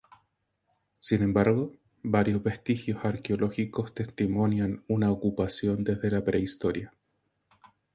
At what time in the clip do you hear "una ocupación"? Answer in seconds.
4.87-5.83